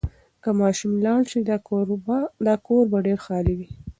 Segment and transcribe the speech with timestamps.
[0.43, 1.39] که ماشوم لاړ شي،
[2.47, 3.69] دا کور به ډېر خالي وي.